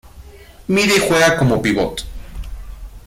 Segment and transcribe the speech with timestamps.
[0.67, 2.07] Mide y juega como pívot.